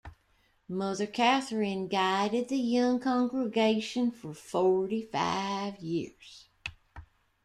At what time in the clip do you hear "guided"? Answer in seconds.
1.87-2.47